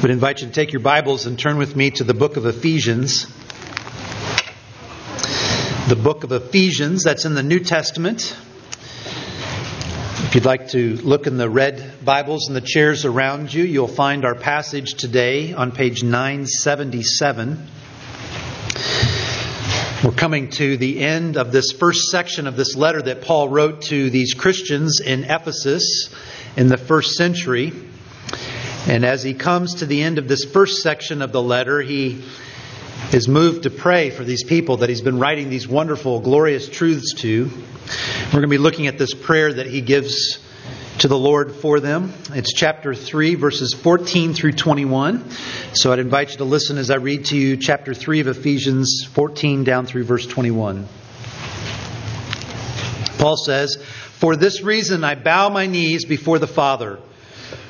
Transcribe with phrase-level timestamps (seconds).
[0.00, 2.38] I would invite you to take your Bibles and turn with me to the book
[2.38, 3.26] of Ephesians.
[5.88, 8.34] The book of Ephesians, that's in the New Testament.
[10.24, 13.88] If you'd like to look in the red Bibles in the chairs around you, you'll
[13.88, 17.68] find our passage today on page 977.
[20.02, 23.82] We're coming to the end of this first section of this letter that Paul wrote
[23.82, 26.08] to these Christians in Ephesus
[26.56, 27.74] in the first century.
[28.86, 32.24] And as he comes to the end of this first section of the letter, he
[33.12, 37.14] is moved to pray for these people that he's been writing these wonderful, glorious truths
[37.14, 37.44] to.
[37.46, 40.38] We're going to be looking at this prayer that he gives
[41.00, 42.12] to the Lord for them.
[42.32, 45.30] It's chapter 3, verses 14 through 21.
[45.74, 49.04] So I'd invite you to listen as I read to you chapter 3 of Ephesians
[49.12, 50.86] 14 down through verse 21.
[53.18, 53.76] Paul says,
[54.18, 56.98] For this reason I bow my knees before the Father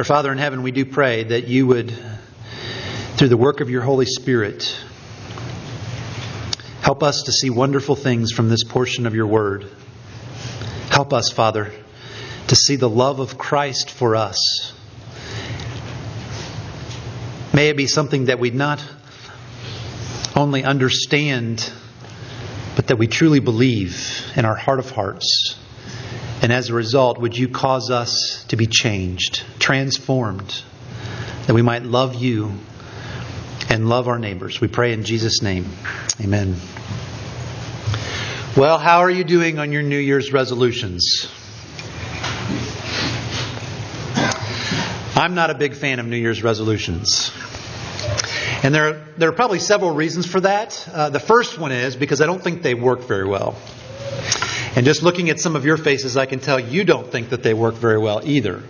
[0.00, 1.92] Our Father in heaven, we do pray that you would
[3.18, 4.74] through the work of your Holy Spirit.
[6.80, 9.70] Help us to see wonderful things from this portion of your word.
[10.88, 11.70] Help us, Father,
[12.46, 14.72] to see the love of Christ for us.
[17.52, 18.82] May it be something that we not
[20.34, 21.70] only understand,
[22.74, 25.58] but that we truly believe in our heart of hearts.
[26.42, 30.62] And as a result, would you cause us to be changed, transformed,
[31.46, 32.52] that we might love you
[33.68, 34.60] and love our neighbors.
[34.60, 35.66] We pray in Jesus' name.
[36.20, 36.56] Amen.
[38.56, 41.30] Well, how are you doing on your New Year's resolutions?
[45.14, 47.30] I'm not a big fan of New Year's resolutions.
[48.62, 50.88] And there are, there are probably several reasons for that.
[50.92, 53.56] Uh, the first one is because I don't think they work very well.
[54.76, 57.42] And just looking at some of your faces, I can tell you don't think that
[57.42, 58.62] they work very well either.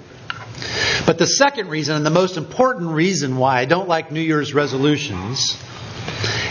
[1.07, 4.55] But the second reason, and the most important reason why I don't like New Year's
[4.55, 5.57] resolutions,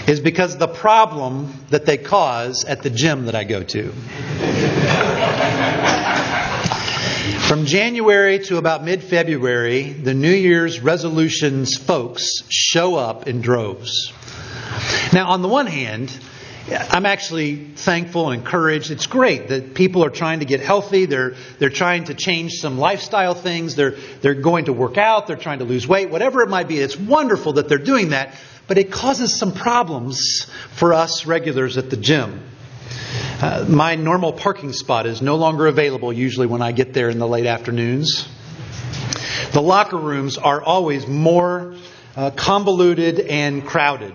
[0.08, 3.92] is because the problem that they cause at the gym that I go to.
[7.48, 14.14] From January to about mid February, the New Year's resolutions folks show up in droves.
[15.14, 16.16] Now, on the one hand,
[16.68, 18.92] I'm actually thankful and encouraged.
[18.92, 21.06] It's great that people are trying to get healthy.
[21.06, 23.76] They're, they're trying to change some lifestyle things.
[23.76, 25.28] They're, they're going to work out.
[25.28, 26.80] They're trying to lose weight, whatever it might be.
[26.80, 28.36] It's wonderful that they're doing that,
[28.68, 32.44] but it causes some problems for us regulars at the gym.
[33.42, 37.20] Uh, my normal parking spot is no longer available usually when I get there in
[37.20, 38.28] the late afternoons.
[39.54, 41.76] The locker rooms are always more
[42.16, 44.14] uh, convoluted and crowded.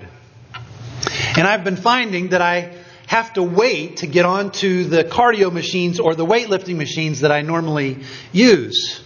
[1.37, 2.75] And I've been finding that I
[3.07, 7.43] have to wait to get onto the cardio machines or the weightlifting machines that I
[7.43, 9.03] normally use.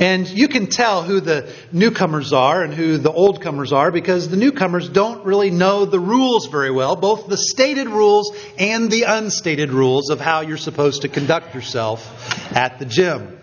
[0.00, 4.28] And you can tell who the newcomers are and who the old comers are because
[4.28, 9.02] the newcomers don't really know the rules very well, both the stated rules and the
[9.02, 13.38] unstated rules of how you're supposed to conduct yourself at the gym.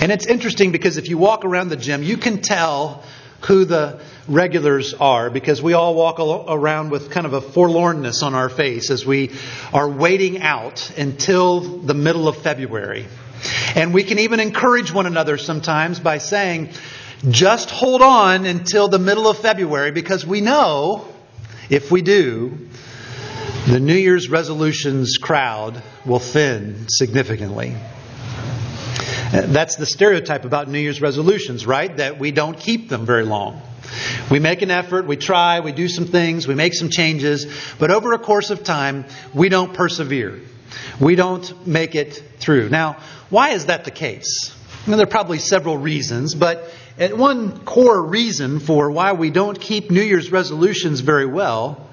[0.00, 3.04] And it's interesting because if you walk around the gym, you can tell
[3.46, 8.34] who the regulars are because we all walk around with kind of a forlornness on
[8.34, 9.30] our face as we
[9.72, 13.06] are waiting out until the middle of February.
[13.74, 16.70] And we can even encourage one another sometimes by saying,
[17.28, 21.06] just hold on until the middle of February because we know
[21.70, 22.68] if we do,
[23.66, 27.74] the New Year's resolutions crowd will thin significantly.
[29.34, 31.96] That's the stereotype about New Year's resolutions, right?
[31.96, 33.60] That we don't keep them very long.
[34.30, 37.46] We make an effort, we try, we do some things, we make some changes,
[37.80, 39.04] but over a course of time,
[39.34, 40.40] we don't persevere.
[41.00, 42.68] We don't make it through.
[42.68, 42.98] Now,
[43.28, 44.54] why is that the case?
[44.86, 49.90] Well, there are probably several reasons, but one core reason for why we don't keep
[49.90, 51.88] New Year's resolutions very well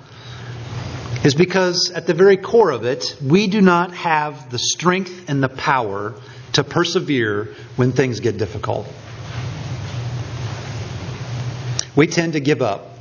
[1.23, 5.41] is because at the very core of it, we do not have the strength and
[5.41, 6.13] the power
[6.53, 8.87] to persevere when things get difficult.
[11.95, 12.97] We tend to give up.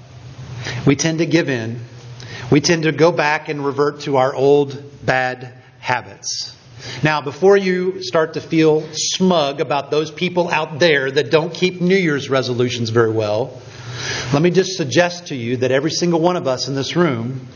[0.87, 1.81] We tend to give in.
[2.51, 6.57] We tend to go back and revert to our old bad habits.
[7.03, 11.81] Now, before you start to feel smug about those people out there that don't keep
[11.81, 13.61] New Year's resolutions very well,
[14.33, 17.47] let me just suggest to you that every single one of us in this room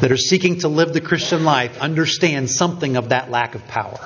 [0.00, 4.00] that are seeking to live the Christian life understand something of that lack of power.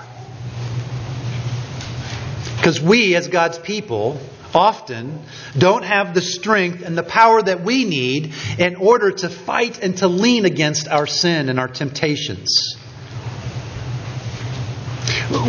[2.64, 4.18] Because we, as God's people,
[4.54, 5.20] often
[5.58, 9.98] don't have the strength and the power that we need in order to fight and
[9.98, 12.78] to lean against our sin and our temptations.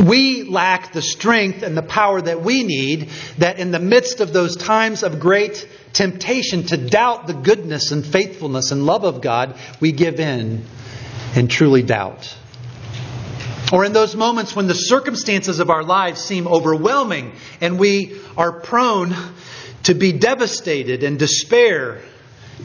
[0.06, 4.33] We lack the strength and the power that we need that in the midst of
[4.33, 9.57] those times of great temptation to doubt the goodness and faithfulness and love of God,
[9.79, 10.65] we give in
[11.33, 12.35] and truly doubt.
[13.71, 18.51] Or in those moments when the circumstances of our lives seem overwhelming and we are
[18.51, 19.15] prone
[19.83, 22.01] to be devastated and despair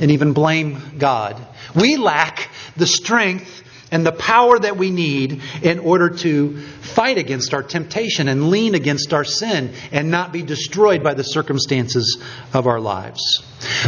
[0.01, 1.37] and even blame God.
[1.75, 7.55] We lack the strength and the power that we need in order to fight against
[7.55, 12.67] our temptation and lean against our sin and not be destroyed by the circumstances of
[12.67, 13.21] our lives.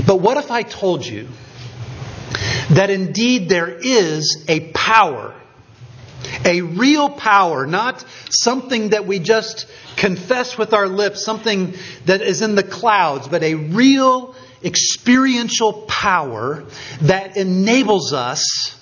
[0.07, 1.29] But what if I told you
[2.71, 5.35] that indeed there is a power
[6.45, 9.67] a real power, not something that we just
[9.97, 11.75] confess with our lips, something
[12.07, 14.35] that is in the clouds, but a real
[14.65, 16.65] experiential power
[17.03, 18.77] that enables us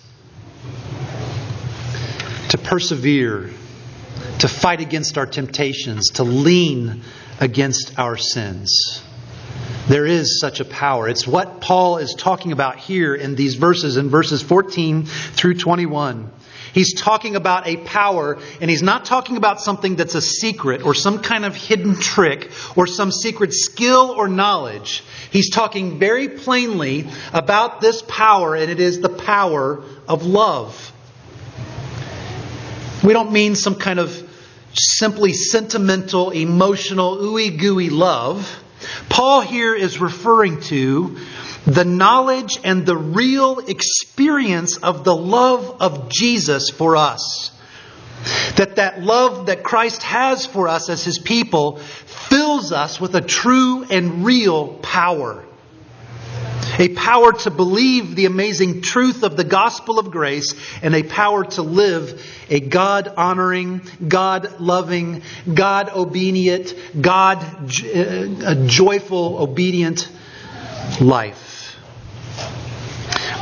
[2.50, 3.50] to persevere,
[4.40, 7.02] to fight against our temptations, to lean
[7.38, 9.02] against our sins.
[9.88, 11.08] There is such a power.
[11.08, 16.30] It's what Paul is talking about here in these verses, in verses 14 through 21.
[16.72, 20.94] He's talking about a power, and he's not talking about something that's a secret or
[20.94, 25.02] some kind of hidden trick or some secret skill or knowledge.
[25.30, 30.92] He's talking very plainly about this power, and it is the power of love.
[33.02, 34.28] We don't mean some kind of
[34.74, 38.62] simply sentimental, emotional, ooey gooey love.
[39.08, 41.18] Paul here is referring to
[41.66, 47.52] the knowledge and the real experience of the love of Jesus for us.
[48.56, 53.20] That that love that Christ has for us as his people fills us with a
[53.20, 55.44] true and real power.
[56.78, 61.44] A power to believe the amazing truth of the gospel of grace and a power
[61.44, 65.22] to live a God honoring, God loving,
[65.52, 70.08] God obedient, God joyful, obedient
[71.00, 71.49] life.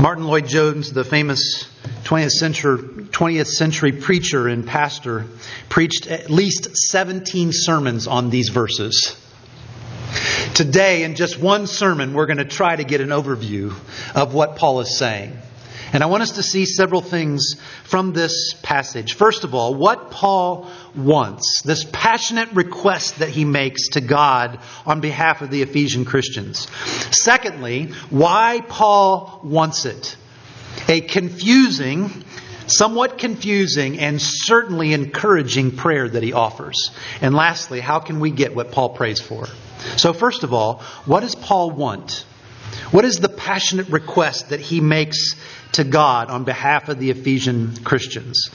[0.01, 1.69] Martyn Lloyd-Jones, the famous
[2.05, 5.27] 20th century, 20th century preacher and pastor,
[5.69, 9.21] preached at least 17 sermons on these verses.
[10.55, 13.75] Today, in just one sermon, we're going to try to get an overview
[14.15, 15.37] of what Paul is saying.
[15.93, 17.55] And I want us to see several things
[17.85, 19.15] from this passage.
[19.15, 25.01] First of all, what Paul wants, this passionate request that he makes to God on
[25.01, 26.67] behalf of the Ephesian Christians.
[27.11, 30.17] Secondly, why Paul wants it.
[30.89, 32.25] A confusing,
[32.67, 36.91] somewhat confusing, and certainly encouraging prayer that he offers.
[37.21, 39.47] And lastly, how can we get what Paul prays for?
[39.97, 42.25] So, first of all, what does Paul want?
[42.91, 45.35] What is the passionate request that he makes
[45.73, 48.51] to God on behalf of the Ephesian Christians?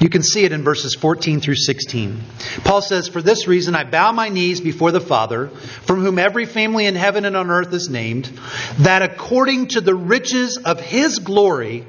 [0.00, 2.20] You can see it in verses 14 through 16.
[2.64, 6.46] Paul says, For this reason I bow my knees before the Father, from whom every
[6.46, 8.30] family in heaven and on earth is named,
[8.78, 11.84] that according to the riches of his glory,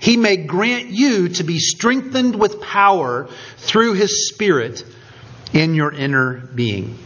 [0.00, 4.84] he may grant you to be strengthened with power through his Spirit
[5.52, 6.98] in your inner being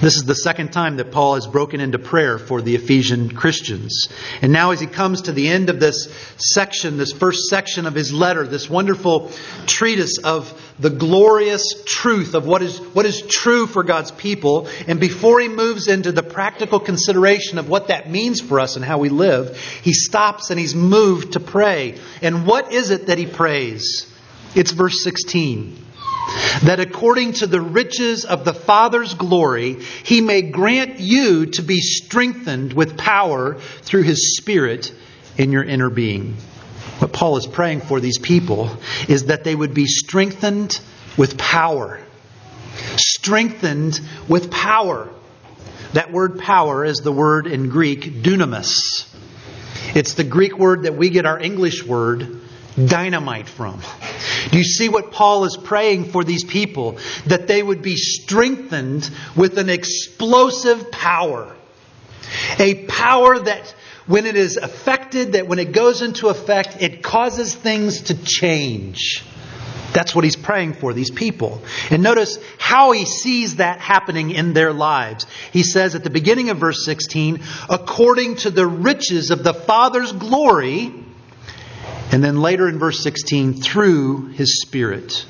[0.00, 4.08] this is the second time that Paul has broken into prayer for the Ephesian Christians.
[4.40, 7.94] And now, as he comes to the end of this section, this first section of
[7.94, 9.32] his letter, this wonderful
[9.66, 15.00] treatise of the glorious truth of what is, what is true for God's people, and
[15.00, 18.98] before he moves into the practical consideration of what that means for us and how
[18.98, 21.98] we live, he stops and he's moved to pray.
[22.22, 24.06] And what is it that he prays?
[24.54, 25.86] It's verse 16
[26.62, 31.80] that according to the riches of the Father's glory, he may grant you to be
[31.80, 34.92] strengthened with power through his Spirit
[35.36, 36.36] in your inner being.
[36.98, 38.76] What Paul is praying for these people
[39.08, 40.78] is that they would be strengthened
[41.16, 42.00] with power.
[42.96, 45.08] Strengthened with power.
[45.92, 49.06] That word power is the word in Greek dunamis.
[49.94, 52.40] It's the Greek word that we get our English word
[52.76, 53.80] dynamite from.
[54.50, 56.98] Do you see what Paul is praying for these people?
[57.26, 61.54] That they would be strengthened with an explosive power.
[62.58, 63.74] A power that
[64.06, 69.22] when it is affected, that when it goes into effect, it causes things to change.
[69.92, 71.62] That's what he's praying for, these people.
[71.90, 75.26] And notice how he sees that happening in their lives.
[75.52, 80.12] He says at the beginning of verse 16, according to the riches of the Father's
[80.12, 80.92] glory,
[82.10, 85.26] and then later in verse 16, through his Spirit.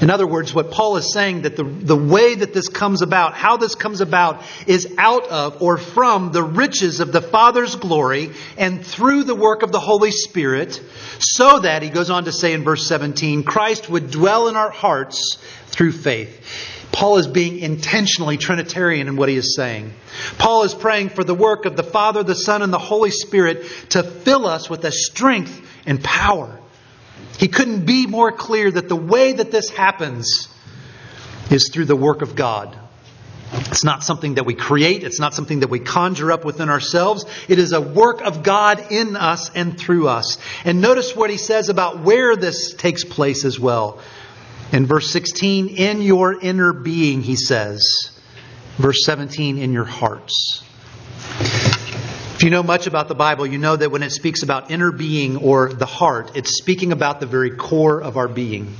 [0.00, 3.34] In other words, what Paul is saying that the, the way that this comes about,
[3.34, 8.30] how this comes about, is out of or from the riches of the Father's glory
[8.56, 10.80] and through the work of the Holy Spirit,
[11.18, 14.70] so that, he goes on to say in verse 17, Christ would dwell in our
[14.70, 15.36] hearts
[15.66, 16.44] through faith.
[16.92, 19.92] Paul is being intentionally Trinitarian in what he is saying.
[20.38, 23.64] Paul is praying for the work of the Father, the Son, and the Holy Spirit
[23.90, 26.58] to fill us with a strength and power
[27.38, 30.48] he couldn't be more clear that the way that this happens
[31.50, 32.76] is through the work of God.
[33.52, 35.04] It's not something that we create.
[35.04, 37.24] It's not something that we conjure up within ourselves.
[37.48, 40.36] It is a work of God in us and through us.
[40.64, 44.00] And notice what he says about where this takes place as well.
[44.72, 48.20] In verse 16, in your inner being, he says.
[48.76, 50.62] Verse 17, in your hearts.
[52.38, 54.92] If you know much about the Bible, you know that when it speaks about inner
[54.92, 58.76] being or the heart, it's speaking about the very core of our being.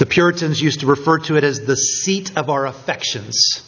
[0.00, 3.62] The Puritans used to refer to it as the seat of our affections.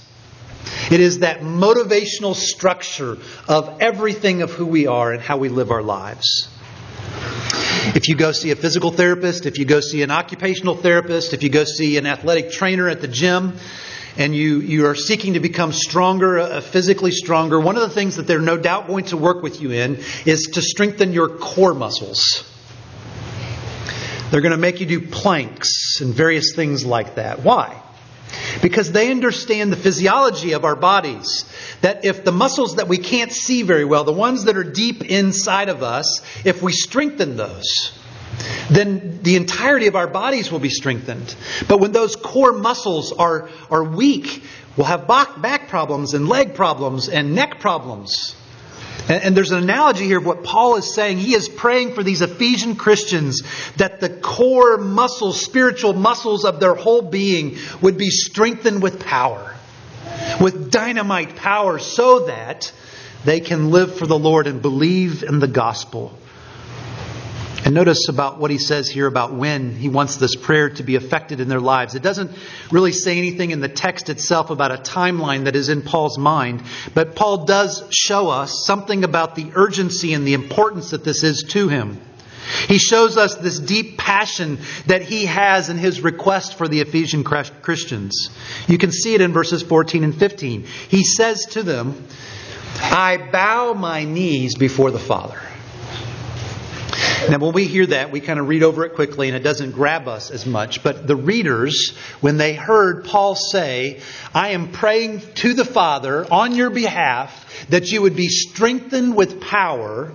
[0.90, 5.70] It is that motivational structure of everything of who we are and how we live
[5.70, 6.48] our lives.
[7.94, 11.44] If you go see a physical therapist, if you go see an occupational therapist, if
[11.44, 13.58] you go see an athletic trainer at the gym,
[14.18, 18.16] and you, you are seeking to become stronger, uh, physically stronger, one of the things
[18.16, 21.72] that they're no doubt going to work with you in is to strengthen your core
[21.72, 22.44] muscles.
[24.30, 27.40] They're going to make you do planks and various things like that.
[27.44, 27.80] Why?
[28.60, 31.44] Because they understand the physiology of our bodies.
[31.80, 35.02] That if the muscles that we can't see very well, the ones that are deep
[35.02, 37.92] inside of us, if we strengthen those,
[38.70, 41.34] then the entirety of our bodies will be strengthened.
[41.68, 44.42] But when those core muscles are, are weak,
[44.76, 48.36] we'll have back, problems and leg problems and neck problems.
[49.08, 51.18] And, and there's an analogy here of what Paul is saying.
[51.18, 53.42] He is praying for these Ephesian Christians
[53.76, 59.54] that the core muscles, spiritual muscles of their whole being would be strengthened with power,
[60.40, 62.72] with dynamite power, so that
[63.24, 66.16] they can live for the Lord and believe in the gospel.
[67.68, 70.94] And notice about what he says here about when he wants this prayer to be
[70.94, 71.94] effected in their lives.
[71.94, 72.30] It doesn't
[72.70, 76.62] really say anything in the text itself about a timeline that is in Paul's mind,
[76.94, 81.44] but Paul does show us something about the urgency and the importance that this is
[81.50, 82.00] to him.
[82.68, 87.22] He shows us this deep passion that he has in his request for the Ephesian
[87.22, 88.30] Christians.
[88.66, 90.64] You can see it in verses 14 and 15.
[90.88, 92.02] He says to them,
[92.76, 95.38] I bow my knees before the Father
[97.26, 99.72] now, when we hear that, we kind of read over it quickly and it doesn't
[99.72, 100.82] grab us as much.
[100.82, 104.00] But the readers, when they heard Paul say,
[104.32, 109.40] I am praying to the Father on your behalf that you would be strengthened with
[109.40, 110.12] power,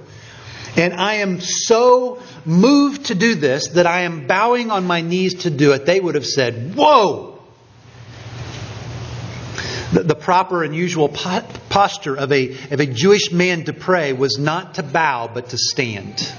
[0.75, 5.43] and I am so moved to do this that I am bowing on my knees
[5.43, 7.31] to do it, they would have said, Whoa!
[9.91, 14.75] The, proper and usual posture of a, of a Jewish man to pray was not
[14.75, 16.33] to bow, but to stand.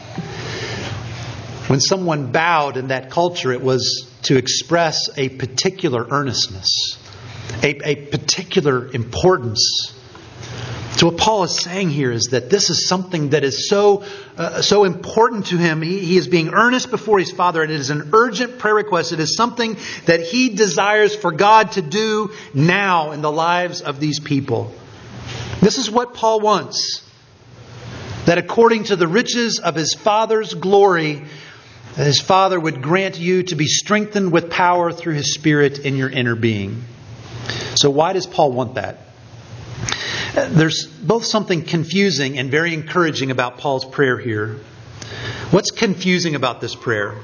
[1.67, 6.99] When someone bowed in that culture, it was to express a particular earnestness,
[7.63, 9.93] a, a particular importance.
[10.97, 14.05] So what Paul is saying here is that this is something that is so
[14.37, 15.83] uh, so important to him.
[15.83, 19.13] He, he is being earnest before his Father, and it is an urgent prayer request.
[19.13, 23.99] It is something that he desires for God to do now in the lives of
[23.99, 24.73] these people.
[25.61, 27.01] This is what Paul wants.
[28.27, 31.25] That according to the riches of his Father's glory,
[31.97, 35.97] that his Father would grant you to be strengthened with power through his Spirit in
[35.97, 36.83] your inner being.
[37.77, 38.99] So, why does Paul want that?
[40.35, 44.59] There's both something confusing and very encouraging about Paul's prayer here.
[45.51, 47.15] What's confusing about this prayer?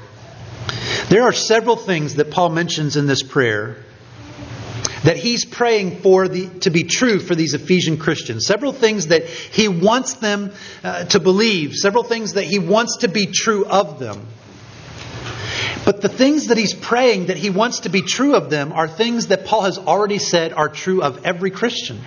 [1.09, 3.77] There are several things that Paul mentions in this prayer
[5.03, 8.45] that he's praying for the, to be true for these Ephesian Christians.
[8.45, 13.07] Several things that he wants them uh, to believe, several things that he wants to
[13.07, 14.27] be true of them.
[15.85, 18.87] But the things that he's praying that he wants to be true of them are
[18.87, 21.99] things that Paul has already said are true of every Christian.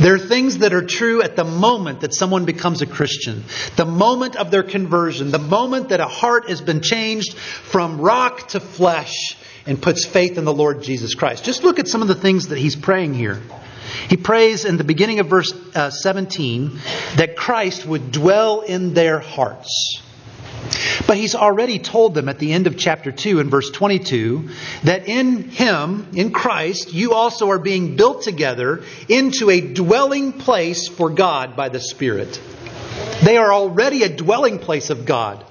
[0.00, 3.44] There are things that are true at the moment that someone becomes a Christian,
[3.76, 8.48] the moment of their conversion, the moment that a heart has been changed from rock
[8.48, 11.44] to flesh and puts faith in the Lord Jesus Christ.
[11.44, 13.40] Just look at some of the things that he's praying here.
[14.08, 16.78] He prays in the beginning of verse uh, 17
[17.16, 20.00] that Christ would dwell in their hearts.
[21.06, 24.50] But he's already told them at the end of chapter 2 in verse 22
[24.84, 30.88] that in him, in Christ, you also are being built together into a dwelling place
[30.88, 32.40] for God by the Spirit.
[33.22, 35.44] They are already a dwelling place of God.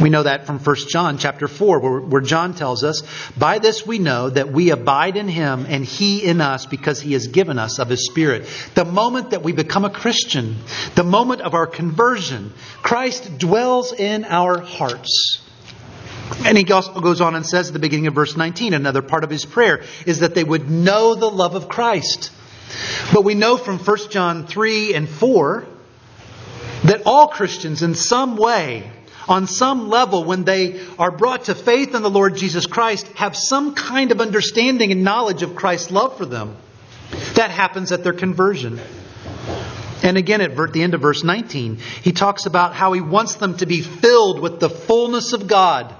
[0.00, 3.02] We know that from 1 John chapter 4, where, John tells us,
[3.36, 7.12] By this we know that we abide in him and he in us because he
[7.12, 8.48] has given us of his Spirit.
[8.74, 10.56] The moment that we become a Christian,
[10.94, 15.40] the moment of our conversion, Christ dwells in our hearts.
[16.44, 19.30] And he goes on and says at the beginning of verse 19, another part of
[19.30, 22.32] his prayer, is that they would know the love of Christ.
[23.12, 25.66] But we know from 1 John 3 and 4
[26.84, 28.90] that all Christians in some way
[29.28, 33.36] on some level, when they are brought to faith in the Lord Jesus Christ, have
[33.36, 36.56] some kind of understanding and knowledge of Christ's love for them.
[37.34, 38.80] That happens at their conversion.
[40.02, 43.56] And again, at the end of verse 19, he talks about how he wants them
[43.58, 45.94] to be filled with the fullness of God.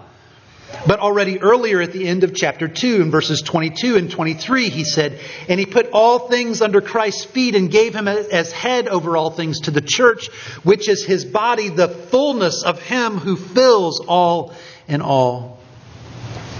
[0.87, 4.85] But already earlier at the end of chapter 2, in verses 22 and 23, he
[4.85, 9.17] said, And he put all things under Christ's feet and gave him as head over
[9.17, 10.29] all things to the church,
[10.65, 14.55] which is his body, the fullness of him who fills all
[14.89, 15.61] in all.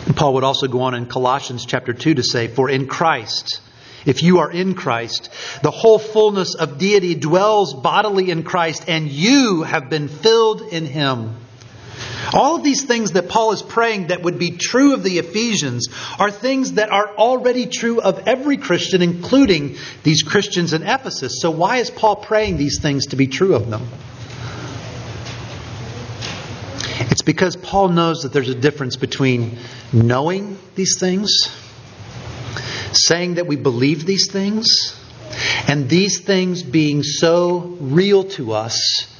[0.07, 3.61] And Paul would also go on in Colossians chapter 2 to say, For in Christ,
[4.05, 5.31] if you are in Christ,
[5.63, 10.87] the whole fullness of deity dwells bodily in Christ, and you have been filled in
[10.87, 11.37] him
[12.33, 15.89] all of these things that Paul is praying that would be true of the Ephesians
[16.19, 21.41] are things that are already true of every Christian, including these Christians in Ephesus.
[21.41, 23.87] So, why is Paul praying these things to be true of them?
[27.11, 29.59] It's because Paul knows that there's a difference between
[29.93, 31.31] knowing these things,
[32.93, 34.97] saying that we believe these things,
[35.69, 39.12] and these things being so real to us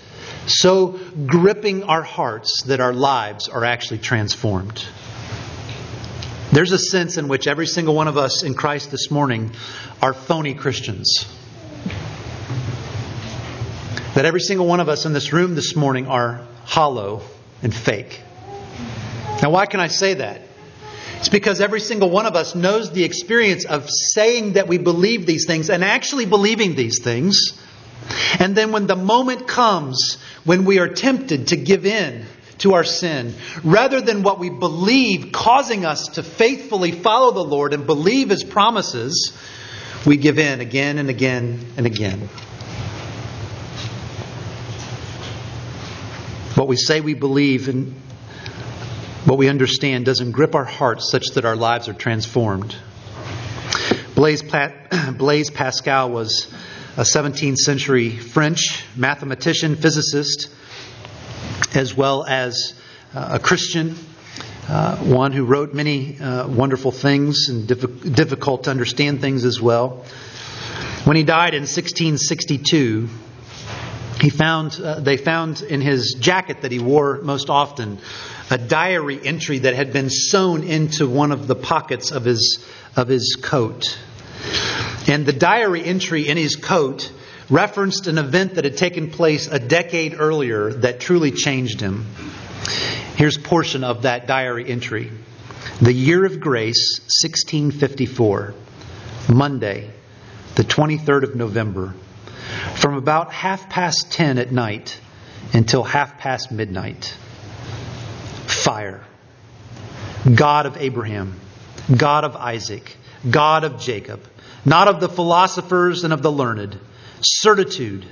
[0.47, 4.85] so gripping our hearts that our lives are actually transformed.
[6.53, 9.53] There's a sense in which every single one of us in Christ this morning
[10.03, 11.27] are phony Christians.
[14.15, 17.23] That every single one of us in this room this morning are hollow
[17.63, 18.21] and fake.
[19.43, 20.43] Now, why can I say that?
[21.19, 25.25] It's because every single one of us knows the experience of saying that we believe
[25.25, 27.59] these things and actually believing these things.
[28.39, 32.25] And then when the moment comes when we are tempted to give in
[32.59, 33.35] to our sin,
[33.65, 38.45] rather than what we believe causing us to faithfully follow the Lord and believe His
[38.45, 39.37] promises,
[40.07, 42.29] we give in again and again and again.
[46.55, 47.95] What we say we believe and
[49.25, 52.77] what we understand doesn't grip our hearts such that our lives are transformed.
[54.15, 54.43] Blaise,
[55.17, 56.53] Blaise Pascal was
[56.97, 60.51] a 17th century French mathematician, physicist,
[61.75, 62.75] as well as
[63.15, 63.97] uh, a Christian,
[64.69, 69.59] uh, one who wrote many uh, wonderful things and diff- difficult to understand things as
[69.59, 70.05] well.
[71.05, 73.09] When he died in 1662,
[74.21, 78.01] he found uh, they found in his jacket that he wore most often
[78.51, 82.63] a diary entry that had been sewn into one of the pockets of his
[82.97, 83.99] of his coat.
[85.09, 87.13] And the diary entry in his coat
[87.51, 92.07] referenced an event that had taken place a decade earlier that truly changed him.
[93.17, 95.11] Here's a portion of that diary entry.
[95.81, 98.55] The year of grace, 1654,
[99.33, 99.91] Monday,
[100.55, 101.95] the 23rd of November,
[102.77, 105.01] from about half past 10 at night
[105.53, 107.17] until half past midnight.
[108.47, 109.05] Fire.
[110.35, 111.39] God of Abraham,
[111.95, 112.97] God of Isaac,
[113.29, 114.21] God of Jacob,
[114.65, 116.79] not of the philosophers and of the learned.
[117.21, 118.07] Certitude,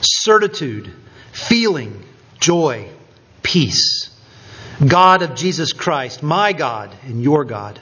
[0.00, 0.92] certitude,
[1.32, 2.04] feeling,
[2.40, 2.88] joy,
[3.42, 4.10] peace.
[4.86, 7.80] God of Jesus Christ, my God and your God.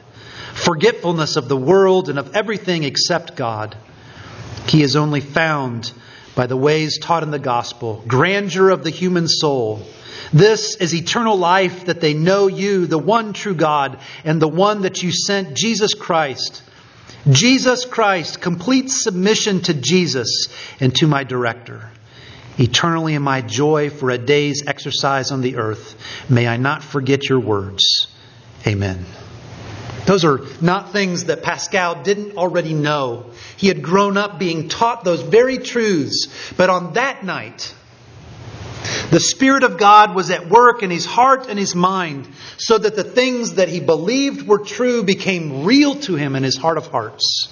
[0.54, 3.76] Forgetfulness of the world and of everything except God.
[4.68, 5.92] He is only found
[6.34, 8.02] by the ways taught in the gospel.
[8.06, 9.82] Grandeur of the human soul.
[10.32, 14.82] This is eternal life that they know you, the one true God, and the one
[14.82, 16.62] that you sent, Jesus Christ
[17.30, 20.48] Jesus Christ, complete submission to Jesus
[20.80, 21.90] and to my director.
[22.58, 25.96] Eternally in my joy for a day's exercise on the earth,
[26.30, 28.06] may I not forget your words.
[28.66, 29.04] Amen.
[30.06, 33.32] Those are not things that Pascal didn't already know.
[33.56, 37.74] He had grown up being taught those very truths, but on that night,
[39.10, 42.96] the Spirit of God was at work in his heart and his mind so that
[42.96, 46.88] the things that he believed were true became real to him in his heart of
[46.88, 47.48] hearts.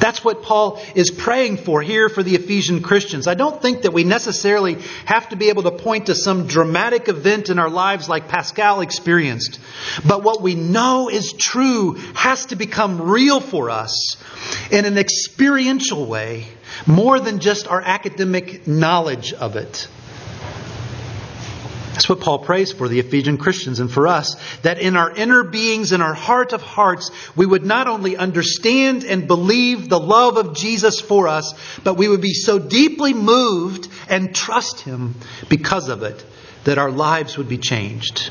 [0.00, 3.26] That's what Paul is praying for here for the Ephesian Christians.
[3.26, 7.08] I don't think that we necessarily have to be able to point to some dramatic
[7.08, 9.60] event in our lives like Pascal experienced.
[10.06, 14.16] But what we know is true has to become real for us
[14.70, 16.46] in an experiential way,
[16.86, 19.86] more than just our academic knowledge of it.
[21.92, 25.42] That's what Paul prays for the Ephesian Christians and for us, that in our inner
[25.42, 30.36] beings, in our heart of hearts, we would not only understand and believe the love
[30.36, 35.16] of Jesus for us, but we would be so deeply moved and trust Him
[35.48, 36.24] because of it
[36.64, 38.30] that our lives would be changed.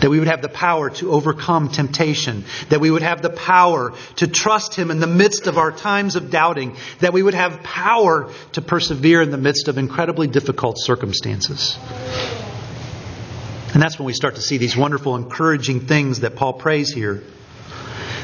[0.00, 2.44] That we would have the power to overcome temptation.
[2.68, 6.16] That we would have the power to trust Him in the midst of our times
[6.16, 6.76] of doubting.
[7.00, 11.78] That we would have power to persevere in the midst of incredibly difficult circumstances.
[13.76, 17.22] And that's when we start to see these wonderful, encouraging things that Paul prays here.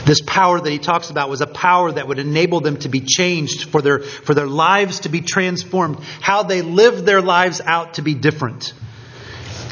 [0.07, 3.01] This power that he talks about was a power that would enable them to be
[3.01, 7.93] changed, for their, for their lives to be transformed, how they lived their lives out
[7.95, 8.73] to be different.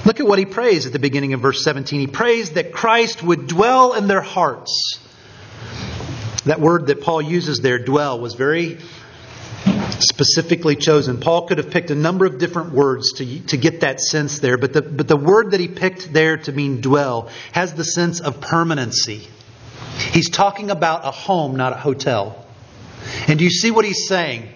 [0.04, 1.98] Look at what he prays at the beginning of verse 17.
[1.98, 4.98] He prays that Christ would dwell in their hearts.
[6.44, 8.80] That word that Paul uses there, dwell, was very
[10.00, 11.20] specifically chosen.
[11.20, 14.58] Paul could have picked a number of different words to, to get that sense there,
[14.58, 18.20] but the, but the word that he picked there to mean dwell has the sense
[18.20, 19.28] of permanency.
[20.12, 22.46] He's talking about a home, not a hotel.
[23.28, 24.48] And do you see what he's saying?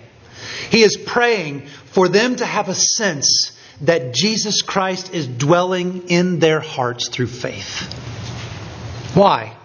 [0.70, 3.52] He is praying for them to have a sense
[3.82, 7.82] that Jesus Christ is dwelling in their hearts through faith.
[9.14, 9.56] Why?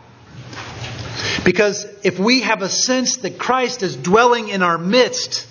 [1.44, 5.48] Because if we have a sense that Christ is dwelling in our midst,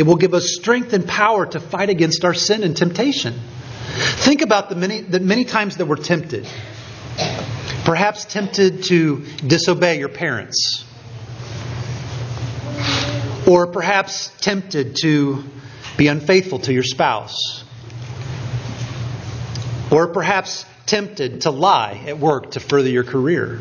[0.00, 3.34] it will give us strength and power to fight against our sin and temptation.
[3.34, 6.48] Think about the many, the many times that we're tempted.
[7.84, 10.86] Perhaps tempted to disobey your parents.
[13.46, 15.44] Or perhaps tempted to
[15.98, 17.62] be unfaithful to your spouse.
[19.90, 23.58] Or perhaps tempted to lie at work to further your career.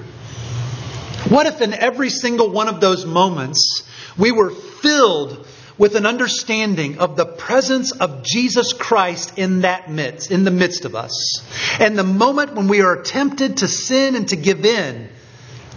[1.27, 3.83] What if in every single one of those moments
[4.17, 5.45] we were filled
[5.79, 10.83] with an understanding of the presence of Jesus Christ in that midst, in the midst
[10.85, 11.41] of us.
[11.79, 15.09] And the moment when we are tempted to sin and to give in,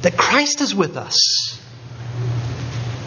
[0.03, 1.59] that Christ is with us.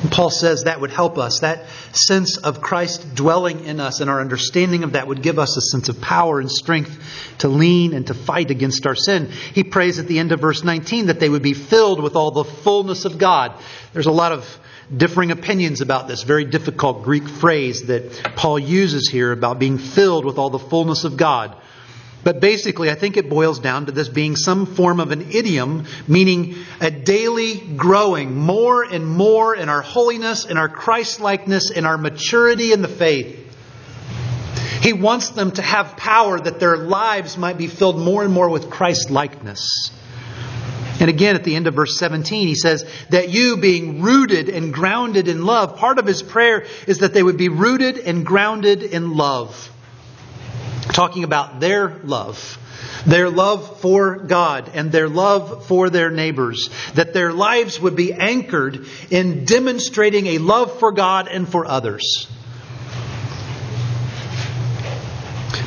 [0.02, 1.40] And Paul says that would help us.
[1.42, 5.58] That sense of Christ dwelling in us and our understanding of that would give us
[5.58, 6.98] a sense of power and strength
[7.40, 9.32] to lean and to fight against our sin.
[9.54, 12.32] He prays at the end of verse 19 that they would be filled with all
[12.32, 13.54] the fullness of God.
[13.92, 14.60] There's a lot of
[14.96, 20.26] differing opinions about this very difficult Greek phrase that Paul uses here about being filled
[20.26, 21.56] with all the fullness of God.
[22.24, 25.86] But basically, I think it boils down to this being some form of an idiom,
[26.08, 32.00] meaning a daily growing more and more in our holiness, in our Christlikeness, in our
[32.00, 33.42] maturity in the faith.
[34.82, 38.50] He wants them to have power that their lives might be filled more and more
[38.50, 39.92] with Christ likeness.
[41.00, 44.74] And again, at the end of verse 17, he says that you being rooted and
[44.74, 48.82] grounded in love, part of his prayer is that they would be rooted and grounded
[48.82, 49.72] in love.
[50.84, 52.58] Talking about their love,
[53.06, 58.14] their love for God and their love for their neighbors, that their lives would be
[58.14, 62.28] anchored in demonstrating a love for God and for others.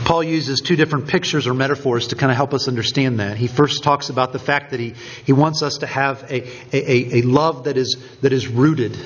[0.09, 3.37] Paul uses two different pictures or metaphors to kind of help us understand that.
[3.37, 4.95] He first talks about the fact that he,
[5.27, 8.97] he wants us to have a, a, a love that is, that is rooted.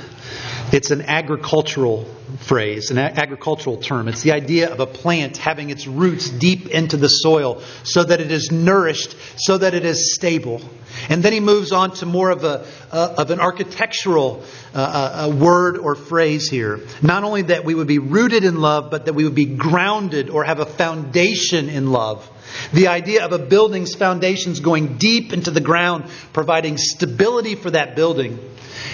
[0.72, 2.06] It's an agricultural
[2.40, 4.08] phrase, an agricultural term.
[4.08, 8.22] It's the idea of a plant having its roots deep into the soil so that
[8.22, 10.62] it is nourished, so that it is stable.
[11.10, 15.34] And then he moves on to more of, a, uh, of an architectural uh, a
[15.34, 16.80] word or phrase here.
[17.02, 20.30] Not only that we would be rooted in love, but that we would be grounded
[20.30, 22.28] or have a foundation in love.
[22.72, 27.94] The idea of a building's foundations going deep into the ground, providing stability for that
[27.94, 28.38] building.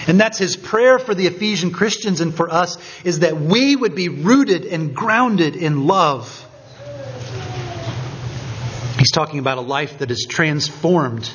[0.09, 3.93] And that's his prayer for the Ephesian Christians and for us is that we would
[3.93, 6.47] be rooted and grounded in love.
[8.97, 11.27] He's talking about a life that is transformed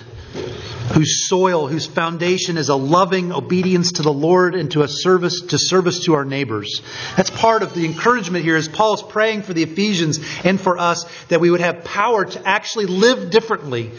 [0.93, 5.41] whose soil, whose foundation is a loving obedience to the Lord and to a service
[5.43, 6.83] to service to our neighbors.
[7.17, 11.07] That's part of the encouragement here is Paul's praying for the Ephesians and for us
[11.29, 13.93] that we would have power to actually live differently.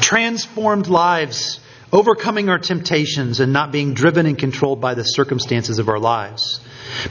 [0.00, 1.60] transformed lives,
[1.92, 6.60] overcoming our temptations and not being driven and controlled by the circumstances of our lives.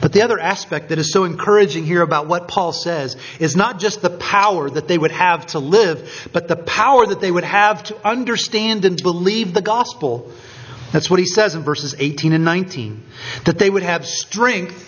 [0.00, 3.78] But the other aspect that is so encouraging here about what Paul says is not
[3.78, 7.44] just the power that they would have to live, but the power that they would
[7.44, 10.32] have to understand and believe the gospel.
[10.92, 13.02] That's what he says in verses 18 and 19.
[13.44, 14.86] That they would have strength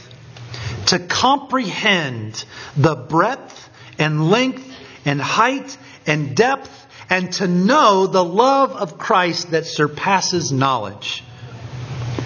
[0.87, 2.45] to comprehend
[2.77, 4.69] the breadth and length
[5.05, 5.77] and height
[6.07, 11.23] and depth and to know the love of Christ that surpasses knowledge.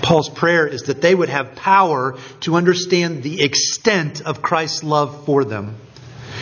[0.03, 5.25] Paul's prayer is that they would have power to understand the extent of Christ's love
[5.25, 5.77] for them.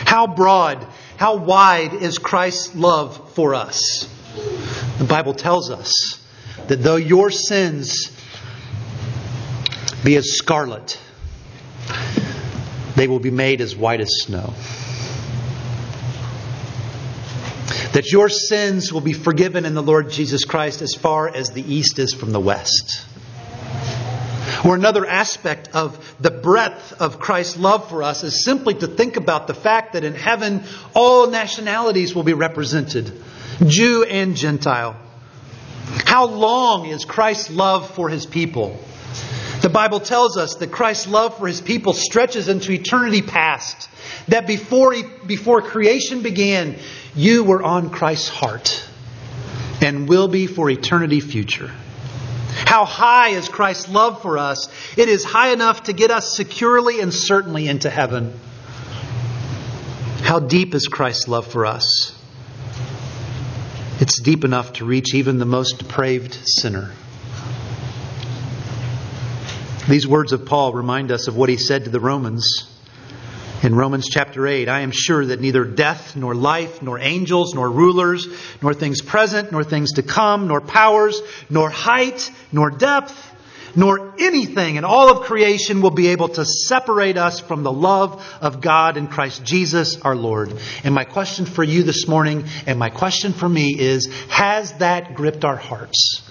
[0.05, 0.85] How broad,
[1.17, 4.07] how wide is Christ's love for us?
[4.99, 6.21] The Bible tells us
[6.67, 8.11] that though your sins
[10.03, 10.99] be as scarlet,
[12.95, 14.53] they will be made as white as snow.
[17.95, 21.61] That your sins will be forgiven in the Lord Jesus Christ as far as the
[21.61, 23.05] east is from the west.
[24.65, 29.15] Or another aspect of the breadth of Christ's love for us is simply to think
[29.15, 33.13] about the fact that in heaven all nationalities will be represented
[33.65, 34.97] Jew and Gentile.
[36.03, 38.77] How long is Christ's love for his people?
[39.65, 43.89] The Bible tells us that Christ's love for his people stretches into eternity past.
[44.27, 46.77] That before, he, before creation began,
[47.15, 48.87] you were on Christ's heart
[49.81, 51.71] and will be for eternity future.
[52.51, 54.69] How high is Christ's love for us?
[54.97, 58.39] It is high enough to get us securely and certainly into heaven.
[60.21, 62.15] How deep is Christ's love for us?
[63.99, 66.91] It's deep enough to reach even the most depraved sinner.
[69.87, 72.67] These words of Paul remind us of what he said to the Romans
[73.61, 77.69] in Romans chapter 8, I am sure that neither death, nor life, nor angels, nor
[77.69, 78.27] rulers,
[78.61, 81.19] nor things present, nor things to come, nor powers,
[81.49, 83.33] nor height, nor depth,
[83.75, 88.23] nor anything in all of creation will be able to separate us from the love
[88.41, 90.53] of God in Christ Jesus our Lord.
[90.83, 95.15] And my question for you this morning, and my question for me is Has that
[95.15, 96.21] gripped our hearts?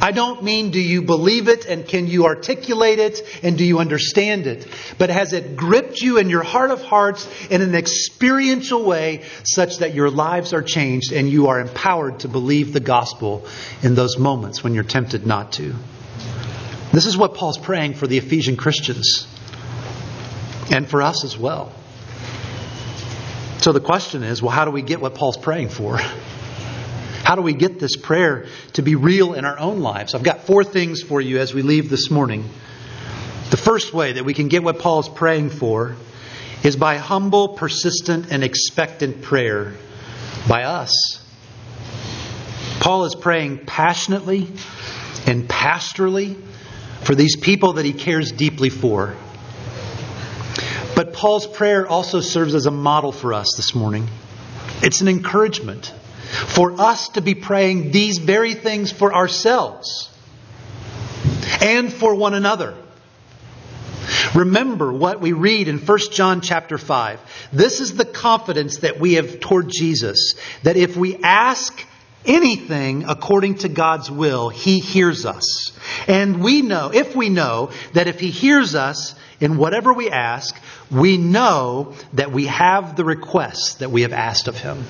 [0.00, 3.78] I don't mean do you believe it and can you articulate it and do you
[3.78, 4.66] understand it,
[4.98, 9.78] but has it gripped you in your heart of hearts in an experiential way such
[9.78, 13.46] that your lives are changed and you are empowered to believe the gospel
[13.82, 15.74] in those moments when you're tempted not to?
[16.92, 19.26] This is what Paul's praying for the Ephesian Christians
[20.70, 21.72] and for us as well.
[23.58, 25.98] So the question is well, how do we get what Paul's praying for?
[27.24, 30.14] How do we get this prayer to be real in our own lives?
[30.14, 32.44] I've got four things for you as we leave this morning.
[33.48, 35.96] The first way that we can get what Paul is praying for
[36.62, 39.72] is by humble, persistent, and expectant prayer
[40.46, 41.22] by us.
[42.80, 44.46] Paul is praying passionately
[45.26, 46.36] and pastorally
[47.04, 49.16] for these people that he cares deeply for.
[50.94, 54.08] But Paul's prayer also serves as a model for us this morning.
[54.82, 55.92] It's an encouragement
[56.24, 60.10] for us to be praying these very things for ourselves
[61.60, 62.74] and for one another.
[64.34, 67.20] Remember what we read in 1 John chapter 5.
[67.52, 71.86] This is the confidence that we have toward Jesus that if we ask
[72.26, 75.78] anything according to God's will, he hears us.
[76.08, 80.56] And we know, if we know that if he hears us in whatever we ask,
[80.90, 84.84] we know that we have the requests that we have asked of him.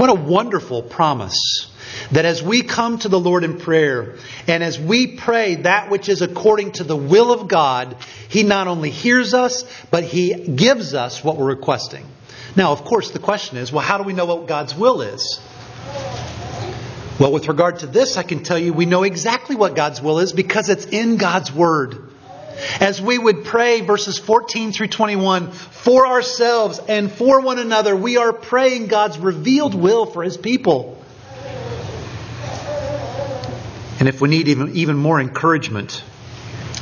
[0.00, 1.66] What a wonderful promise.
[2.12, 6.08] That as we come to the Lord in prayer and as we pray that which
[6.08, 7.98] is according to the will of God,
[8.30, 12.06] He not only hears us, but He gives us what we're requesting.
[12.56, 15.38] Now, of course, the question is well, how do we know what God's will is?
[17.18, 20.20] Well, with regard to this, I can tell you we know exactly what God's will
[20.20, 22.09] is because it's in God's Word
[22.80, 28.16] as we would pray verses 14 through 21 for ourselves and for one another, we
[28.16, 30.96] are praying God's revealed will for His people.
[33.98, 36.02] And if we need even, even more encouragement,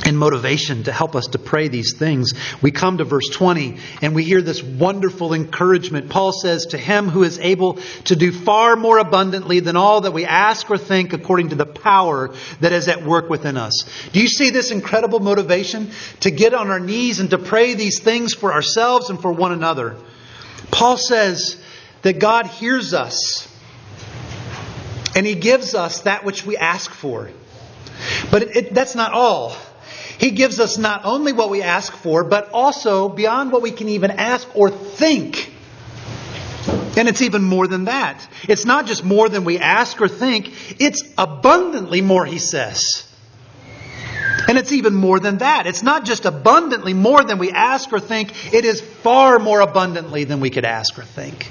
[0.09, 2.33] and motivation to help us to pray these things.
[2.61, 6.09] We come to verse 20 and we hear this wonderful encouragement.
[6.09, 10.11] Paul says, To him who is able to do far more abundantly than all that
[10.11, 13.85] we ask or think according to the power that is at work within us.
[14.11, 15.91] Do you see this incredible motivation
[16.21, 19.53] to get on our knees and to pray these things for ourselves and for one
[19.53, 19.95] another?
[20.71, 21.61] Paul says
[22.01, 23.47] that God hears us
[25.15, 27.29] and he gives us that which we ask for.
[28.31, 29.55] But it, it, that's not all.
[30.19, 33.87] He gives us not only what we ask for, but also beyond what we can
[33.89, 35.53] even ask or think.
[36.97, 38.27] And it's even more than that.
[38.47, 40.51] It's not just more than we ask or think,
[40.81, 43.09] it's abundantly more, he says.
[44.49, 45.67] And it's even more than that.
[45.67, 50.25] It's not just abundantly more than we ask or think, it is far more abundantly
[50.25, 51.49] than we could ask or think.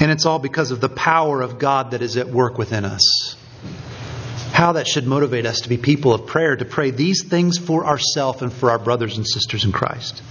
[0.00, 3.36] And it's all because of the power of God that is at work within us.
[4.54, 7.84] How that should motivate us to be people of prayer, to pray these things for
[7.84, 10.22] ourselves and for our brothers and sisters in Christ.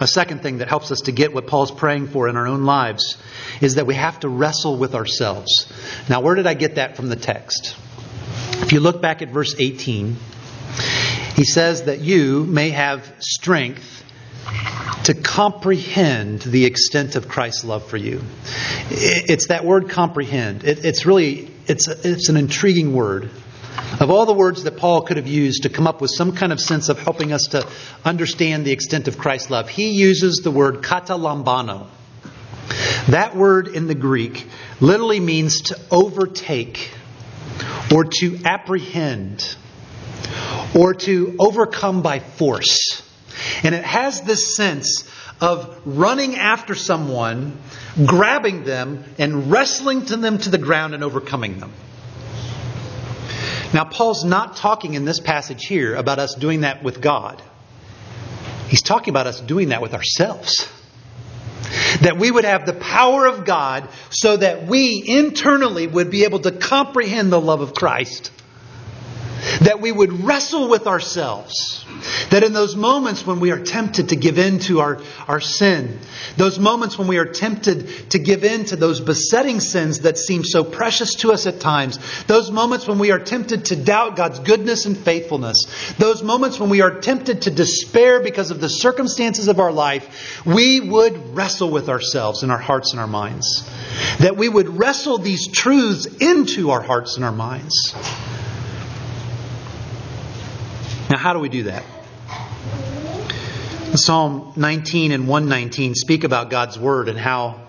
[0.00, 2.62] A second thing that helps us to get what Paul's praying for in our own
[2.62, 3.16] lives
[3.60, 5.66] is that we have to wrestle with ourselves.
[6.08, 7.74] Now, where did I get that from the text?
[8.62, 10.16] If you look back at verse 18,
[11.34, 14.04] he says that you may have strength
[15.06, 18.22] to comprehend the extent of Christ's love for you.
[18.90, 20.62] It's that word comprehend.
[20.62, 23.30] It's really it's, it's an intriguing word.
[24.00, 26.52] Of all the words that Paul could have used to come up with some kind
[26.52, 27.66] of sense of helping us to
[28.04, 31.86] understand the extent of Christ's love, he uses the word katalambano.
[33.08, 34.46] That word in the Greek
[34.80, 36.90] literally means to overtake
[37.94, 39.56] or to apprehend
[40.74, 43.02] or to overcome by force.
[43.62, 45.04] And it has this sense
[45.40, 47.58] of running after someone,
[48.06, 51.72] grabbing them, and wrestling to them to the ground and overcoming them.
[53.72, 57.42] Now, Paul's not talking in this passage here about us doing that with God.
[58.68, 60.68] He's talking about us doing that with ourselves.
[62.02, 66.40] That we would have the power of God so that we internally would be able
[66.40, 68.30] to comprehend the love of Christ.
[69.60, 71.84] That we would wrestle with ourselves
[72.30, 75.98] that in those moments when we are tempted to give in to our, our sin,
[76.36, 80.44] those moments when we are tempted to give in to those besetting sins that seem
[80.44, 84.38] so precious to us at times, those moments when we are tempted to doubt God's
[84.40, 89.48] goodness and faithfulness, those moments when we are tempted to despair because of the circumstances
[89.48, 93.70] of our life, we would wrestle with ourselves in our hearts and our minds.
[94.18, 97.94] That we would wrestle these truths into our hearts and our minds.
[101.14, 101.84] Now, how do we do that?
[103.94, 107.60] Psalm 19 and 119 speak about God's Word and how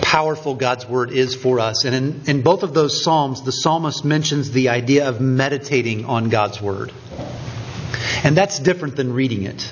[0.00, 1.84] powerful God's Word is for us.
[1.84, 6.30] And in, in both of those Psalms, the psalmist mentions the idea of meditating on
[6.30, 6.94] God's Word.
[8.24, 9.70] And that's different than reading it.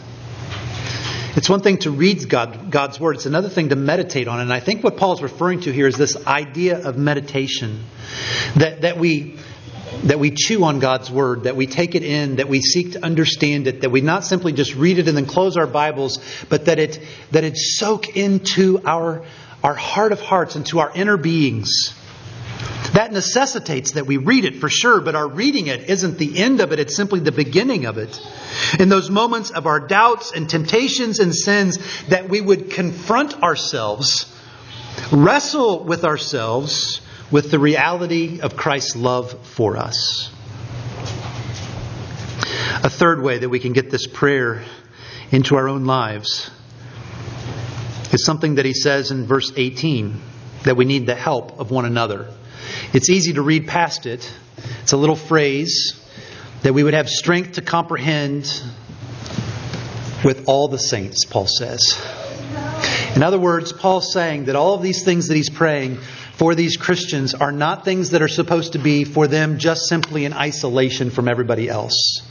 [1.36, 4.42] It's one thing to read God, God's Word, it's another thing to meditate on it.
[4.42, 7.84] And I think what Paul's referring to here is this idea of meditation.
[8.56, 9.38] That, that we
[10.04, 13.04] that we chew on God's Word, that we take it in, that we seek to
[13.04, 16.66] understand it, that we not simply just read it and then close our Bibles, but
[16.66, 17.00] that it,
[17.32, 19.24] that it soak into our,
[19.62, 21.94] our heart of hearts, into our inner beings.
[22.94, 26.60] That necessitates that we read it for sure, but our reading it isn't the end
[26.60, 28.20] of it, it's simply the beginning of it.
[28.78, 34.32] In those moments of our doubts and temptations and sins, that we would confront ourselves,
[35.12, 37.00] wrestle with ourselves,
[37.30, 40.30] with the reality of Christ's love for us.
[42.82, 44.64] A third way that we can get this prayer
[45.30, 46.50] into our own lives
[48.12, 50.20] is something that he says in verse 18
[50.64, 52.32] that we need the help of one another.
[52.92, 54.32] It's easy to read past it.
[54.82, 56.00] It's a little phrase
[56.62, 58.44] that we would have strength to comprehend
[60.24, 61.80] with all the saints, Paul says.
[63.14, 65.98] In other words, Paul's saying that all of these things that he's praying
[66.38, 70.24] for these Christians are not things that are supposed to be for them just simply
[70.24, 72.22] in isolation from everybody else.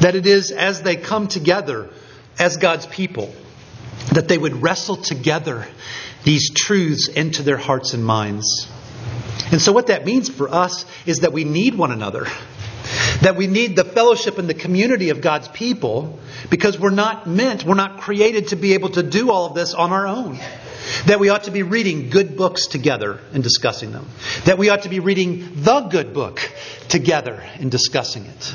[0.00, 1.90] That it is as they come together
[2.38, 3.34] as God's people,
[4.12, 5.66] that they would wrestle together
[6.22, 8.68] these truths into their hearts and minds.
[9.50, 12.26] And so, what that means for us is that we need one another.
[13.22, 16.20] That we need the fellowship and the community of God's people
[16.50, 19.74] because we're not meant, we're not created to be able to do all of this
[19.74, 20.38] on our own.
[21.06, 24.08] That we ought to be reading good books together and discussing them.
[24.44, 26.40] That we ought to be reading the good book
[26.88, 28.54] together and discussing it.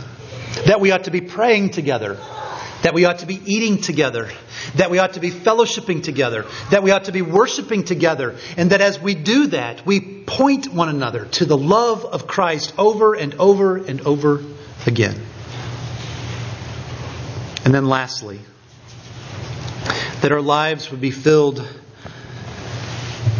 [0.65, 2.17] That we ought to be praying together.
[2.83, 4.29] That we ought to be eating together.
[4.75, 6.45] That we ought to be fellowshipping together.
[6.71, 8.35] That we ought to be worshiping together.
[8.57, 12.73] And that as we do that, we point one another to the love of Christ
[12.77, 14.43] over and over and over
[14.85, 15.19] again.
[17.65, 18.39] And then lastly,
[20.21, 21.65] that our lives would be filled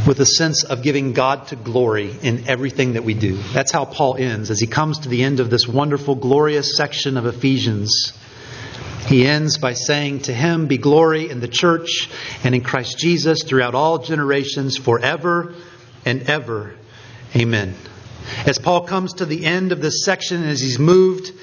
[0.09, 3.37] with a sense of giving God to glory in everything that we do.
[3.53, 7.15] That's how Paul ends as he comes to the end of this wonderful, glorious section
[7.15, 8.11] of Ephesians.
[9.05, 12.09] He ends by saying, To him be glory in the church
[12.43, 15.53] and in Christ Jesus throughout all generations, forever
[16.07, 16.73] and ever.
[17.35, 17.75] Amen.
[18.47, 21.33] As Paul comes to the end of this section, as he's moved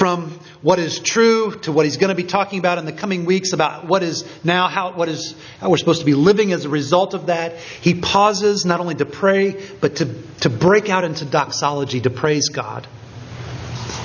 [0.00, 0.30] from
[0.62, 3.52] what is true to what he's going to be talking about in the coming weeks
[3.52, 6.70] about what is now how what is how we're supposed to be living as a
[6.70, 7.58] result of that.
[7.58, 10.06] He pauses not only to pray, but to,
[10.40, 12.86] to break out into doxology, to praise God.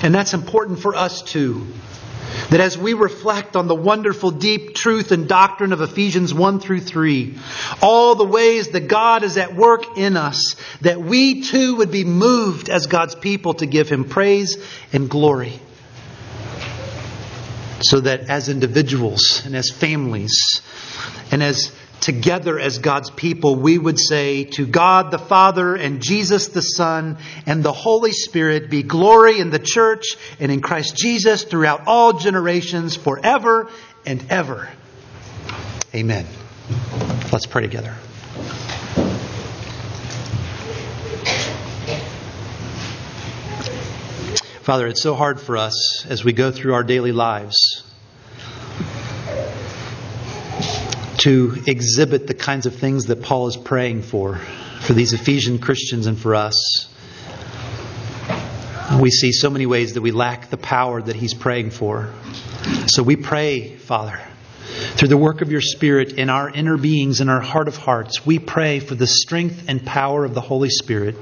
[0.03, 1.65] And that's important for us too.
[2.49, 6.81] That as we reflect on the wonderful, deep truth and doctrine of Ephesians 1 through
[6.81, 7.37] 3,
[7.81, 12.03] all the ways that God is at work in us, that we too would be
[12.03, 14.57] moved as God's people to give Him praise
[14.91, 15.61] and glory.
[17.89, 20.61] So that as individuals and as families
[21.31, 21.71] and as
[22.01, 27.17] together as God's people, we would say to God the Father and Jesus the Son
[27.45, 32.13] and the Holy Spirit be glory in the church and in Christ Jesus throughout all
[32.13, 33.69] generations, forever
[34.05, 34.69] and ever.
[35.93, 36.27] Amen.
[37.31, 37.95] Let's pray together.
[44.65, 47.83] Father, it's so hard for us as we go through our daily lives
[51.17, 54.37] to exhibit the kinds of things that Paul is praying for,
[54.81, 56.87] for these Ephesian Christians and for us.
[58.99, 62.11] We see so many ways that we lack the power that he's praying for.
[62.87, 64.19] So we pray, Father,
[64.95, 68.25] through the work of your Spirit in our inner beings, in our heart of hearts,
[68.25, 71.15] we pray for the strength and power of the Holy Spirit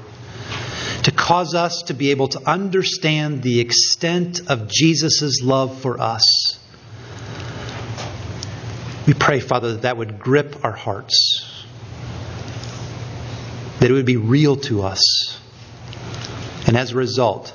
[1.04, 6.58] to cause us to be able to understand the extent of Jesus' love for us
[9.06, 11.64] we pray, Father, that that would grip our hearts,
[13.80, 15.38] that it would be real to us,
[16.66, 17.52] and as a result,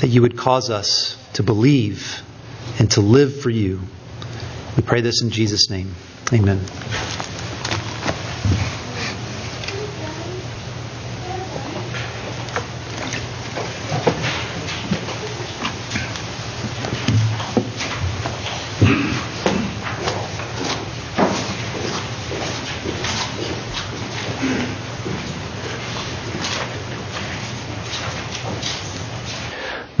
[0.00, 2.22] that you would cause us to believe
[2.78, 3.80] and to live for you.
[4.76, 5.94] We pray this in Jesus' name.
[6.32, 6.60] Amen.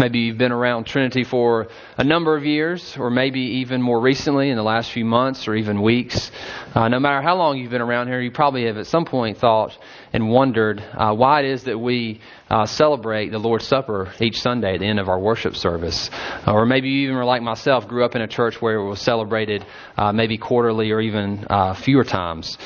[0.00, 1.68] Maybe you've been around Trinity for
[1.98, 5.54] a number of years, or maybe even more recently in the last few months or
[5.54, 6.32] even weeks.
[6.74, 9.36] Uh, no matter how long you've been around here, you probably have at some point
[9.36, 9.76] thought
[10.12, 14.74] and wondered uh, why it is that we uh, celebrate the Lord's Supper each Sunday
[14.74, 16.10] at the end of our worship service.
[16.46, 18.88] Uh, or maybe you even were like myself, grew up in a church where it
[18.88, 19.64] was celebrated
[19.96, 22.58] uh, maybe quarterly or even uh, fewer times.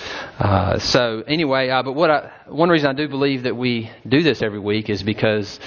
[0.79, 4.59] So anyway, but what I, one reason I do believe that we do this every
[4.59, 5.61] week is because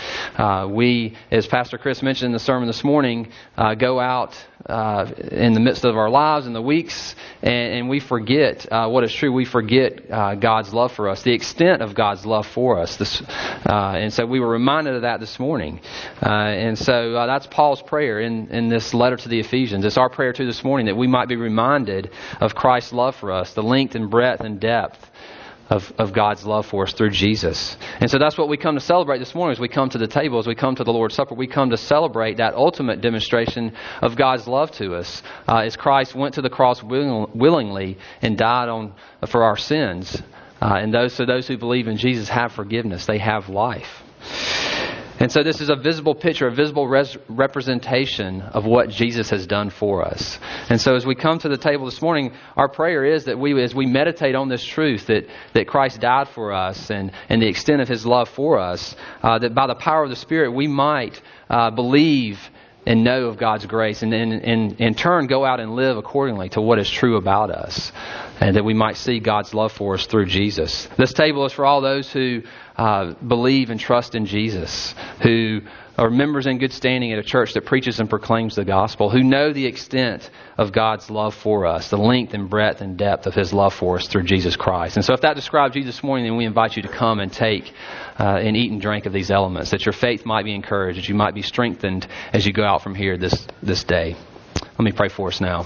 [0.69, 3.31] we, as Pastor Chris mentioned in the sermon this morning,
[3.77, 4.33] go out
[4.65, 8.87] uh, in the midst of our lives and the weeks, and, and we forget uh,
[8.89, 9.31] what is true.
[9.31, 12.97] We forget uh, God's love for us, the extent of God's love for us.
[12.97, 15.79] This, uh, and so we were reminded of that this morning.
[16.21, 19.85] Uh, and so uh, that's Paul's prayer in, in this letter to the Ephesians.
[19.85, 23.31] It's our prayer too this morning that we might be reminded of Christ's love for
[23.31, 25.06] us, the length and breadth and depth
[25.69, 27.77] of, of God's love for us through Jesus.
[27.99, 30.07] And so that's what we come to celebrate this morning as we come to the
[30.07, 31.35] table, as we come to the Lord's Supper.
[31.35, 36.15] We come to celebrate that ultimate demonstration of God's love to us uh, as Christ
[36.15, 38.93] went to the cross will, willingly and died on,
[39.27, 40.21] for our sins.
[40.61, 44.03] Uh, and those, so those who believe in Jesus have forgiveness, they have life.
[45.19, 49.47] And so this is a visible picture, a visible res- representation of what Jesus has
[49.47, 50.39] done for us.
[50.69, 53.61] And so as we come to the table this morning, our prayer is that we,
[53.61, 57.47] as we meditate on this truth that, that Christ died for us and, and the
[57.47, 60.67] extent of his love for us, uh, that by the power of the Spirit we
[60.67, 62.39] might uh, believe
[62.87, 66.47] and know of God's grace, and then in, in turn go out and live accordingly
[66.49, 67.91] to what is true about us,
[68.39, 70.87] and that we might see God's love for us through Jesus.
[70.97, 72.43] This table is for all those who
[72.77, 75.61] uh, believe and trust in Jesus, who
[75.97, 79.23] are members in good standing at a church that preaches and proclaims the gospel, who
[79.23, 83.33] know the extent of God's love for us, the length and breadth and depth of
[83.33, 84.95] His love for us through Jesus Christ.
[84.95, 87.33] And so, if that describes you this morning, then we invite you to come and
[87.33, 87.73] take
[88.19, 91.09] uh, and eat and drink of these elements, that your faith might be encouraged, that
[91.09, 94.15] you might be strengthened as you go out from here this, this day.
[94.55, 95.65] Let me pray for us now.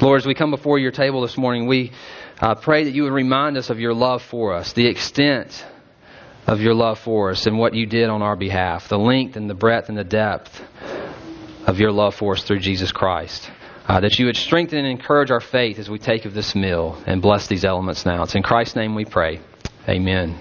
[0.00, 1.92] Lord, as we come before your table this morning, we
[2.40, 5.64] uh, pray that you would remind us of your love for us, the extent
[6.46, 9.48] of your love for us and what you did on our behalf, the length and
[9.48, 10.62] the breadth and the depth
[11.66, 13.50] of your love for us through Jesus Christ.
[13.86, 17.02] Uh, that you would strengthen and encourage our faith as we take of this meal
[17.06, 18.22] and bless these elements now.
[18.22, 19.40] It's in Christ's name we pray.
[19.88, 20.38] Amen.